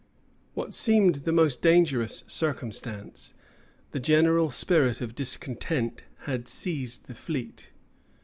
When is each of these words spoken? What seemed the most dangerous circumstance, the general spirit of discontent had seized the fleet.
What 0.55 0.73
seemed 0.73 1.13
the 1.15 1.31
most 1.31 1.61
dangerous 1.61 2.23
circumstance, 2.25 3.35
the 3.91 3.99
general 3.99 4.49
spirit 4.49 4.99
of 4.99 5.13
discontent 5.13 6.01
had 6.21 6.47
seized 6.47 7.05
the 7.05 7.13
fleet. 7.13 7.71